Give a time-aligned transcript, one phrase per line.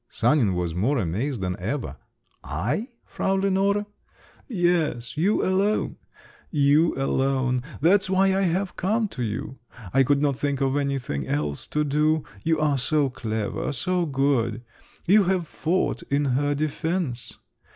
[0.09, 1.95] Sanin was more amazed than ever.
[2.43, 3.85] "I, Frau Lenore?"
[4.47, 5.97] "Yes, you alone…
[6.49, 7.61] you alone.
[7.81, 9.59] That's why I have come to you;
[9.93, 12.23] I could not think of anything else to do!
[12.43, 14.63] You are so clever, so good!
[15.05, 17.37] You have fought in her defence.